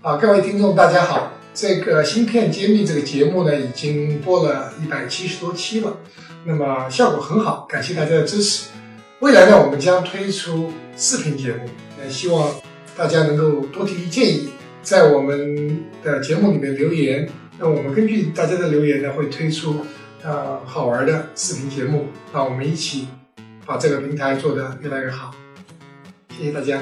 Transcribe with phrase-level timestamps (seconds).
[0.00, 1.32] 啊，各位听众，大家好！
[1.52, 5.96] 这个《芯片揭秘》这个节目呢，已经播了一百七十多期了，
[6.44, 8.68] 那么效果很好，感谢大家的支持。
[9.18, 11.68] 未来呢，我们将推出视频节目，
[12.04, 12.48] 也希望
[12.96, 14.50] 大家能够多提提建议，
[14.82, 17.28] 在我们的节目里面留言。
[17.58, 19.84] 那我们根据大家的留言呢，会推出
[20.22, 23.08] 呃好玩的视频节目，让我们一起
[23.66, 25.34] 把这个平台做得越来越好。
[26.38, 26.78] 谢谢大家。